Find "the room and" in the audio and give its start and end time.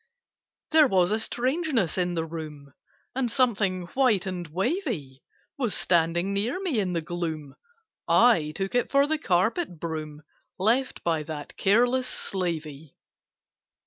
2.15-3.29